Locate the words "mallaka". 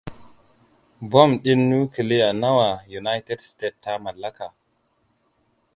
4.03-4.47